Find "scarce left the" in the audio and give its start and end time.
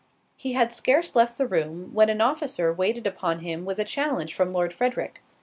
0.73-1.45